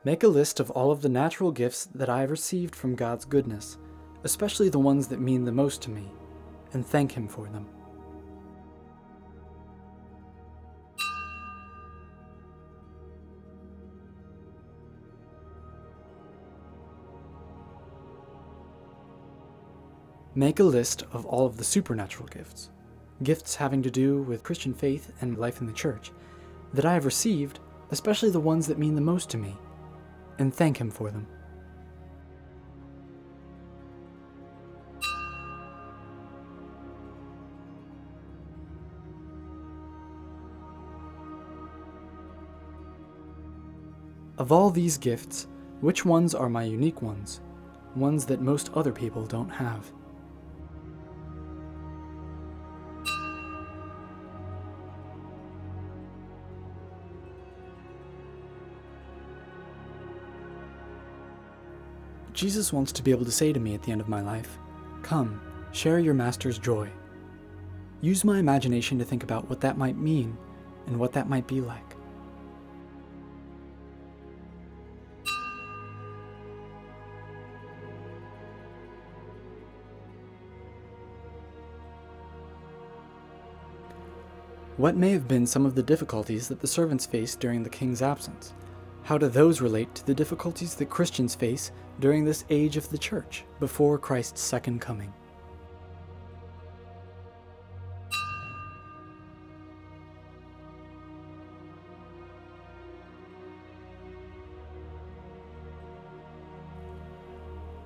[0.04, 3.24] Make a list of all of the natural gifts that I have received from God's
[3.24, 3.78] goodness,
[4.24, 6.10] especially the ones that mean the most to me,
[6.72, 7.66] and thank Him for them.
[20.36, 22.70] Make a list of all of the supernatural gifts,
[23.22, 26.10] gifts having to do with Christian faith and life in the church,
[26.72, 27.60] that I have received,
[27.92, 29.54] especially the ones that mean the most to me,
[30.38, 31.28] and thank Him for them.
[44.44, 45.46] Of all these gifts,
[45.80, 47.40] which ones are my unique ones,
[47.96, 49.90] ones that most other people don't have?
[62.34, 64.58] Jesus wants to be able to say to me at the end of my life,
[65.00, 65.40] Come,
[65.72, 66.90] share your Master's joy.
[68.02, 70.36] Use my imagination to think about what that might mean
[70.86, 71.93] and what that might be like.
[84.76, 88.02] What may have been some of the difficulties that the servants faced during the king's
[88.02, 88.54] absence?
[89.04, 91.70] How do those relate to the difficulties that Christians face
[92.00, 95.14] during this age of the church, before Christ's second coming?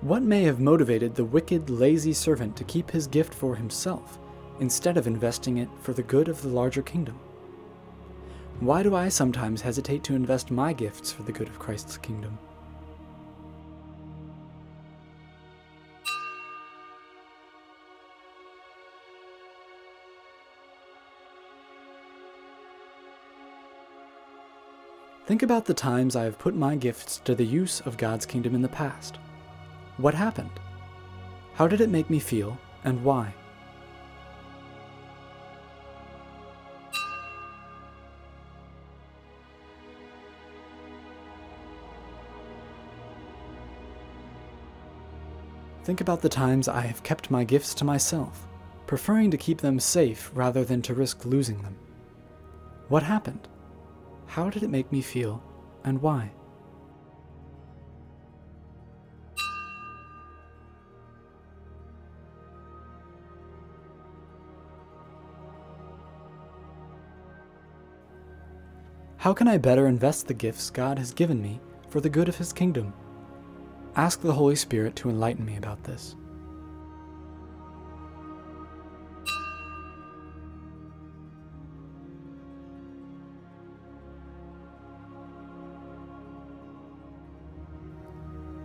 [0.00, 4.18] What may have motivated the wicked, lazy servant to keep his gift for himself,
[4.60, 7.18] instead of investing it for the good of the larger kingdom?
[8.60, 12.38] Why do I sometimes hesitate to invest my gifts for the good of Christ's kingdom?
[25.26, 28.54] Think about the times I have put my gifts to the use of God's kingdom
[28.54, 29.18] in the past.
[29.98, 30.58] What happened?
[31.52, 33.34] How did it make me feel, and why?
[45.88, 48.46] Think about the times I have kept my gifts to myself,
[48.86, 51.78] preferring to keep them safe rather than to risk losing them.
[52.88, 53.48] What happened?
[54.26, 55.42] How did it make me feel,
[55.84, 56.30] and why?
[69.16, 72.36] How can I better invest the gifts God has given me for the good of
[72.36, 72.92] His kingdom?
[73.96, 76.14] Ask the Holy Spirit to enlighten me about this.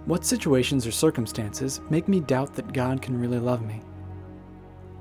[0.05, 3.81] What situations or circumstances make me doubt that God can really love me?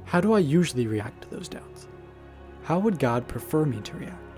[0.05, 1.89] How do I usually react to those doubts?
[2.63, 4.32] How would God prefer me to react?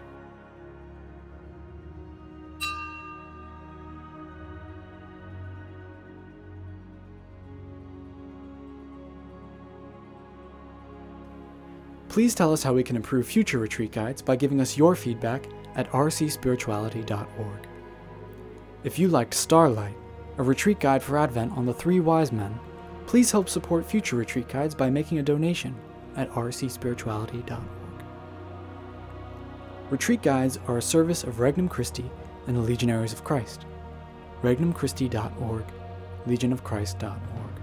[12.14, 15.48] Please tell us how we can improve future retreat guides by giving us your feedback
[15.74, 17.66] at rcspirituality.org.
[18.84, 19.96] If you liked Starlight,
[20.38, 22.56] a retreat guide for Advent on the Three Wise Men,
[23.06, 25.74] please help support future retreat guides by making a donation
[26.14, 28.04] at rcspirituality.org.
[29.90, 32.08] Retreat guides are a service of Regnum Christi
[32.46, 33.66] and the Legionaries of Christ.
[34.44, 35.64] regnumchristi.org,
[36.28, 37.60] legionofchrist.org.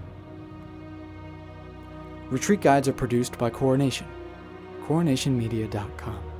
[2.28, 4.06] Retreat guides are produced by Coronation
[4.86, 6.31] coronationmedia.com.